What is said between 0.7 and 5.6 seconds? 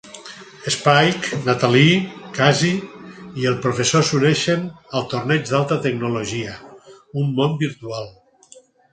Spike, Natalie, Casi i el professor s'uneixen al Torneig